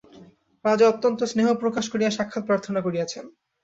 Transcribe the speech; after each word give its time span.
রাজা 0.65 0.85
অত্যন্ত 0.89 1.19
স্নেহপ্রকাশ 1.23 1.85
করিয়া 1.89 2.11
সাক্ষাৎ 2.11 2.43
প্রার্থনা 2.45 2.79
করিয়াছেন। 2.81 3.25